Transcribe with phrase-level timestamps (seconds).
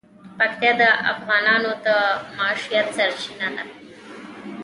[0.37, 1.87] پکتیا د افغانانو د
[2.37, 3.63] معیشت سرچینه ده.